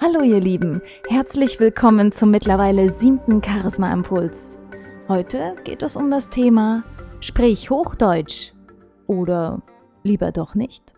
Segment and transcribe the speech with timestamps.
[0.00, 4.60] Hallo ihr Lieben, herzlich willkommen zum mittlerweile siebten Charisma Impuls.
[5.08, 6.84] Heute geht es um das Thema
[7.18, 8.52] Sprich Hochdeutsch
[9.08, 9.60] oder
[10.04, 10.94] lieber doch nicht.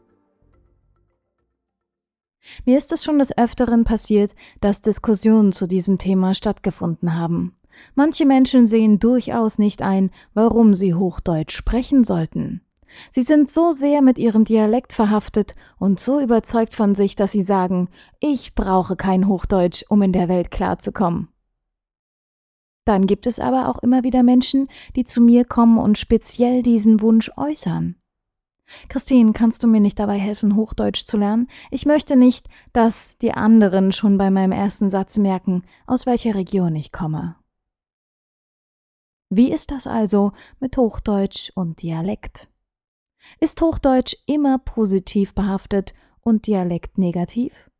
[2.66, 7.56] Mir ist es schon des Öfteren passiert, dass Diskussionen zu diesem Thema stattgefunden haben.
[7.94, 12.60] Manche Menschen sehen durchaus nicht ein, warum sie Hochdeutsch sprechen sollten.
[13.10, 17.42] Sie sind so sehr mit ihrem Dialekt verhaftet und so überzeugt von sich, dass sie
[17.42, 21.28] sagen, ich brauche kein Hochdeutsch, um in der Welt klarzukommen.
[22.84, 27.00] Dann gibt es aber auch immer wieder Menschen, die zu mir kommen und speziell diesen
[27.00, 27.96] Wunsch äußern.
[28.88, 31.48] Christine, kannst du mir nicht dabei helfen, Hochdeutsch zu lernen?
[31.70, 36.74] Ich möchte nicht, dass die anderen schon bei meinem ersten Satz merken, aus welcher Region
[36.76, 37.36] ich komme.
[39.28, 42.48] Wie ist das also mit Hochdeutsch und Dialekt?
[43.38, 47.70] Ist Hochdeutsch immer positiv behaftet und Dialekt negativ?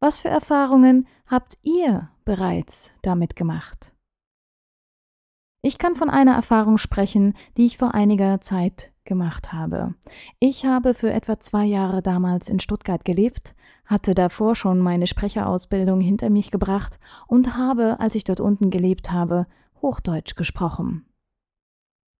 [0.00, 3.94] Was für Erfahrungen habt ihr bereits damit gemacht?
[5.64, 9.94] Ich kann von einer Erfahrung sprechen, die ich vor einiger Zeit gemacht habe.
[10.40, 16.00] Ich habe für etwa zwei Jahre damals in Stuttgart gelebt, hatte davor schon meine Sprecherausbildung
[16.00, 16.98] hinter mich gebracht
[17.28, 19.46] und habe, als ich dort unten gelebt habe,
[19.80, 21.06] Hochdeutsch gesprochen.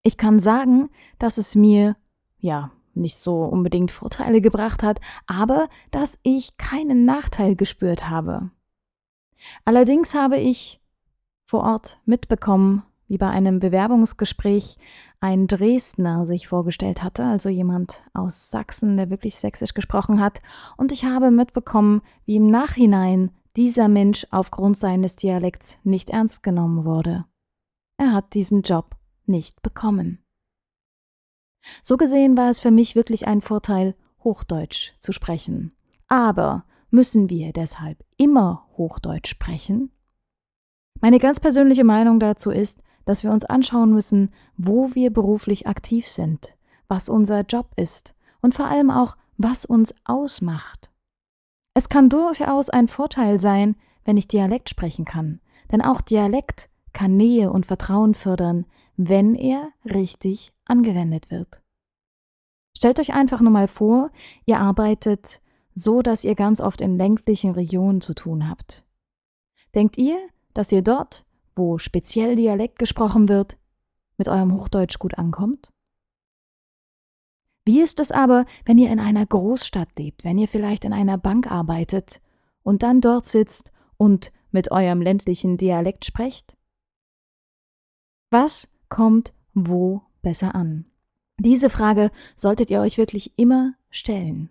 [0.02, 1.96] Ich kann sagen, dass es mir,
[2.38, 8.50] ja, nicht so unbedingt Vorteile gebracht hat, aber dass ich keinen Nachteil gespürt habe.
[9.64, 10.80] Allerdings habe ich
[11.44, 14.78] vor Ort mitbekommen, wie bei einem Bewerbungsgespräch
[15.20, 20.40] ein Dresdner sich vorgestellt hatte, also jemand aus Sachsen, der wirklich sächsisch gesprochen hat,
[20.76, 26.84] und ich habe mitbekommen, wie im Nachhinein dieser Mensch aufgrund seines Dialekts nicht ernst genommen
[26.84, 27.26] wurde.
[27.98, 30.24] Er hat diesen Job nicht bekommen.
[31.82, 35.72] So gesehen war es für mich wirklich ein Vorteil, Hochdeutsch zu sprechen.
[36.08, 39.90] Aber müssen wir deshalb immer Hochdeutsch sprechen?
[41.00, 46.06] Meine ganz persönliche Meinung dazu ist, dass wir uns anschauen müssen, wo wir beruflich aktiv
[46.06, 46.56] sind,
[46.88, 50.92] was unser Job ist und vor allem auch, was uns ausmacht.
[51.74, 55.40] Es kann durchaus ein Vorteil sein, wenn ich Dialekt sprechen kann,
[55.70, 58.66] denn auch Dialekt kann Nähe und Vertrauen fördern,
[58.96, 61.62] wenn er richtig angewendet wird.
[62.76, 64.10] Stellt euch einfach nur mal vor,
[64.44, 65.40] ihr arbeitet
[65.74, 68.84] so, dass ihr ganz oft in ländlichen Regionen zu tun habt.
[69.74, 70.18] Denkt ihr,
[70.52, 73.56] dass ihr dort, wo speziell Dialekt gesprochen wird,
[74.18, 75.72] mit eurem Hochdeutsch gut ankommt?
[77.64, 81.16] Wie ist es aber, wenn ihr in einer Großstadt lebt, wenn ihr vielleicht in einer
[81.16, 82.20] Bank arbeitet
[82.62, 86.56] und dann dort sitzt und mit eurem ländlichen Dialekt sprecht?
[88.30, 90.84] Was kommt wo besser an?
[91.38, 94.50] Diese Frage solltet ihr euch wirklich immer stellen.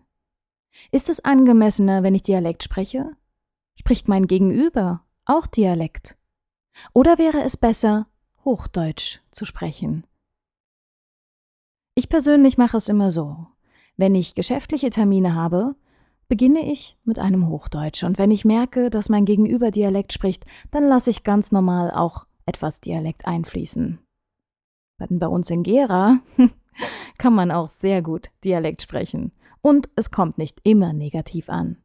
[0.91, 3.11] Ist es angemessener, wenn ich Dialekt spreche?
[3.75, 6.17] Spricht mein Gegenüber auch Dialekt?
[6.91, 8.07] Oder wäre es besser,
[8.43, 10.07] Hochdeutsch zu sprechen?
[11.93, 13.45] Ich persönlich mache es immer so.
[13.95, 15.75] Wenn ich geschäftliche Termine habe,
[16.27, 20.87] beginne ich mit einem Hochdeutsch und wenn ich merke, dass mein Gegenüber Dialekt spricht, dann
[20.87, 23.99] lasse ich ganz normal auch etwas Dialekt einfließen.
[25.09, 26.19] Bei uns in Gera
[27.17, 29.31] kann man auch sehr gut Dialekt sprechen.
[29.61, 31.77] Und es kommt nicht immer negativ an.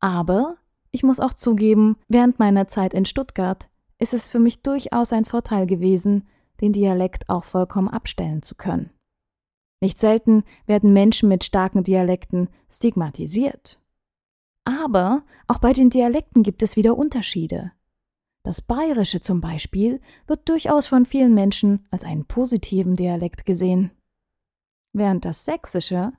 [0.00, 0.56] Aber
[0.90, 5.24] ich muss auch zugeben, während meiner Zeit in Stuttgart ist es für mich durchaus ein
[5.24, 6.26] Vorteil gewesen,
[6.60, 8.90] den Dialekt auch vollkommen abstellen zu können.
[9.80, 13.80] Nicht selten werden Menschen mit starken Dialekten stigmatisiert.
[14.64, 17.72] Aber auch bei den Dialekten gibt es wieder Unterschiede.
[18.50, 23.92] Das Bayerische zum Beispiel wird durchaus von vielen Menschen als einen positiven Dialekt gesehen.
[24.92, 26.14] Während das Sächsische,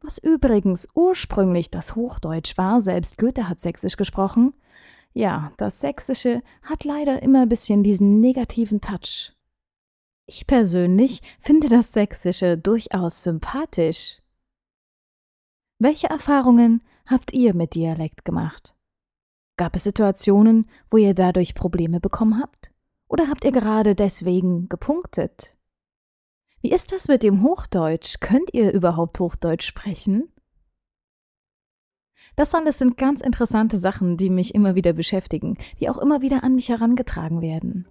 [0.00, 4.54] was übrigens ursprünglich das Hochdeutsch war, selbst Goethe hat Sächsisch gesprochen,
[5.12, 9.34] ja, das Sächsische hat leider immer ein bisschen diesen negativen Touch.
[10.24, 14.22] Ich persönlich finde das Sächsische durchaus sympathisch.
[15.78, 18.74] Welche Erfahrungen habt ihr mit Dialekt gemacht?
[19.56, 22.72] Gab es Situationen, wo ihr dadurch Probleme bekommen habt?
[23.06, 25.56] Oder habt ihr gerade deswegen gepunktet?
[26.60, 28.18] Wie ist das mit dem Hochdeutsch?
[28.20, 30.32] Könnt ihr überhaupt Hochdeutsch sprechen?
[32.36, 36.42] Das alles sind ganz interessante Sachen, die mich immer wieder beschäftigen, die auch immer wieder
[36.42, 37.86] an mich herangetragen werden.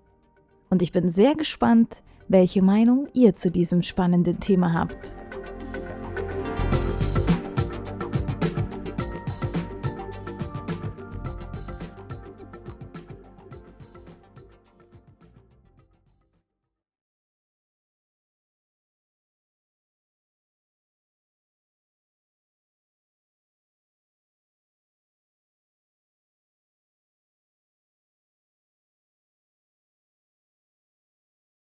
[0.70, 5.20] Und ich bin sehr gespannt, welche Meinung ihr zu diesem spannenden Thema habt.